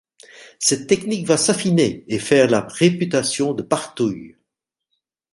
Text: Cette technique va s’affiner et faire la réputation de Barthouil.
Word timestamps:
Cette 0.57 0.87
technique 0.87 1.27
va 1.27 1.37
s’affiner 1.37 2.05
et 2.07 2.17
faire 2.17 2.49
la 2.49 2.61
réputation 2.61 3.53
de 3.53 3.61
Barthouil. 3.61 4.35